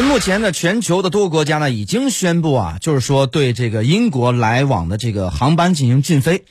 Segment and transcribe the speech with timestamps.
[0.00, 6.44] 目前呢，全球的多个国家呢已经宣布啊，就是说对这个英国来往的这个航班进行禁飞。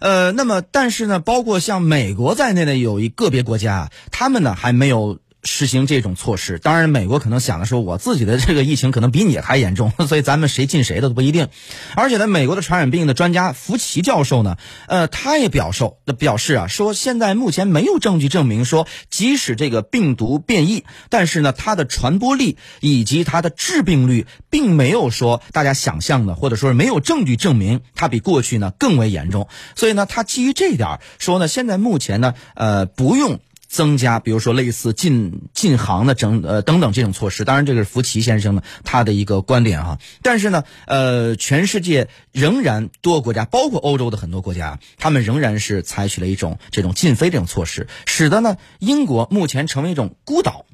[0.00, 5.18] 呃，那么但是呢，包括像美国在内的有一个别国家，他们呢还没有。
[5.44, 11.48] 实行这种措施，当然，美国可能想的说，我自己的这个疫情可能比你还严重， 所以咱们谁进谁的都不一定。
[11.94, 14.56] 而且呢，美国的传染病的专家福奇教授呢，
[14.88, 29.48] 呃，他也表示表示啊，说现在目前没有证据证明说，即使这个病毒变异，但是呢，它的传播力以及它的致病率，并没有说大家想象的，或者说是没有证据证明它比过去呢更为严重。
[29.76, 33.38] 所以呢，他基于这一点说呢，现在目前呢，呃，不用。
[33.68, 39.98] 增加，比如说类似禁禁航的整呃等等这种措施，当然这个是福奇先生呢他的一个观点哈。
[40.22, 50.64] 但是呢，呃，全世界仍然多个国家，包括欧洲的很多国家，他们仍然是采取了一种这种禁飞这种措施，使得呢英国目前成为一种孤岛。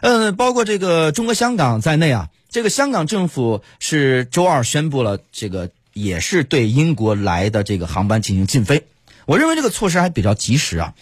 [0.00, 8.86] 嗯，包括这个中国香港在内啊，这个香港政府是周二宣布了这个也是对英国来的这个航班进行禁飞。
[9.26, 10.94] 我认为这个措施还比较及时啊。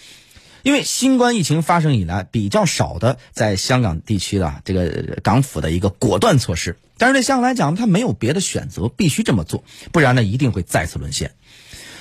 [0.67, 11.31] 因为新冠疫情发生以来，比较少的在香港地区的这个港府的一个果断措施，但是对香港来讲，他没有别的选择，必须这么做，不然呢，一定会再次沦陷。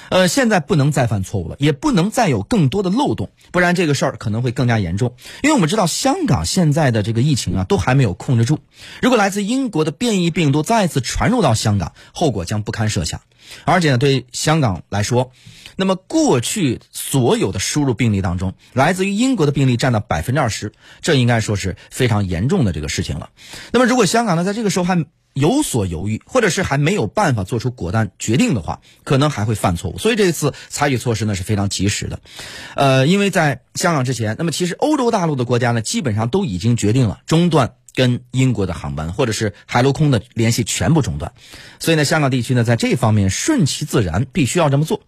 [0.09, 5.15] 呃，现在不能再犯错误了，也不能再有更多的漏洞，不然这个事儿可能会更加严重。
[5.43, 8.59] 因为我们知道，香港现在的这个疫情啊，都还没有控制住。
[9.01, 13.21] 如果来自英国的变异病毒再次传入到香港，后果将不堪设想。
[13.63, 15.31] 而且呢，对香港来说，
[15.75, 23.29] 那么过去所有的输入病例当中，来自于英国的病例占到百分之二十，这应该说是非常严重的这个事情了。
[23.71, 29.97] 那么如果香港呢，在这个时候还有所犹豫，或者是还没有办法做出果断决定的话，可能还会犯错误。
[29.97, 32.21] 所以这一次采取措施呢是非常及时的。
[32.75, 41.33] 呃，因为在香港之前，那么其实欧洲大陆的国家呢，基本上都已经决定了中断跟英国的航班，或者是海陆空的联系全部中断。
[41.79, 45.01] 所以呢，香港地区呢，在这方面顺其自然，必须要这么做。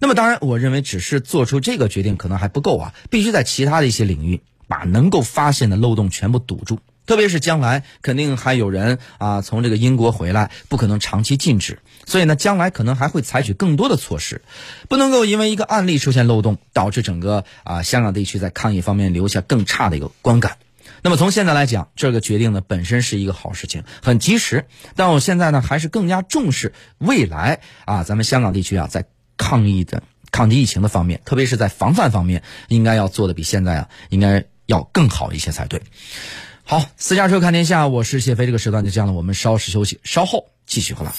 [0.00, 6.78] 那么当然，我认为只是做出这个决定可能还不够啊，必须在其他的一些领域把能够发现的漏洞全部堵住。
[7.12, 14.40] 特别是将来肯定还有人啊从这个英国回来，不可能长期禁止，所以呢，将来可能还会采取更多的措施，
[14.88, 20.56] 不能够因为一个案例出现漏洞，导致整个啊香港地区在抗疫方面留下更差的一个观感。
[21.02, 24.64] 那么从现在来讲，这个决定呢本身是一个好事情，很及时。
[24.96, 29.04] 但我现在呢还是更加重视未来啊，咱们香港地区啊在。
[29.38, 35.82] 抗疫的抗击疫情的方面，特别是在防范方面，应该要做的比现在啊，应该要更好一些才对。
[36.64, 41.12] 好，私家车看天下，我是谢飞，这个时段就这样了，我们稍事休息，稍后继续回来。